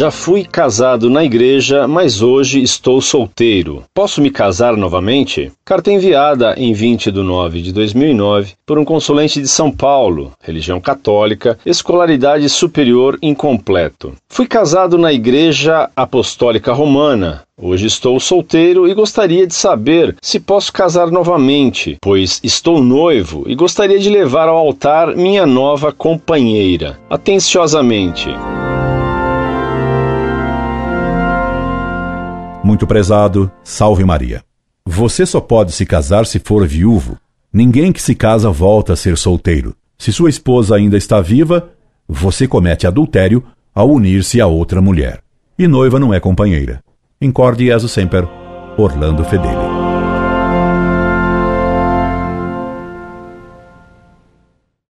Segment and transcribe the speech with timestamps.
[0.00, 3.84] Já fui casado na igreja, mas hoje estou solteiro.
[3.92, 5.52] Posso me casar novamente?
[5.62, 10.80] Carta enviada em 20 de nove de 2009 por um consulente de São Paulo, religião
[10.80, 14.14] católica, escolaridade superior incompleto.
[14.26, 20.72] Fui casado na Igreja Apostólica Romana, Hoje estou solteiro e gostaria de saber se posso
[20.72, 26.98] casar novamente, pois estou noivo e gostaria de levar ao altar minha nova companheira.
[27.10, 28.30] Atenciosamente.
[32.70, 34.44] Muito prezado, salve Maria.
[34.86, 37.18] Você só pode se casar se for viúvo.
[37.52, 39.74] Ninguém que se casa volta a ser solteiro.
[39.98, 41.70] Se sua esposa ainda está viva,
[42.08, 43.42] você comete adultério
[43.74, 45.20] ao unir-se a outra mulher.
[45.58, 46.80] E noiva não é companheira.
[47.20, 48.24] Incorde Jesus Semper,
[48.78, 49.89] Orlando Fedeli.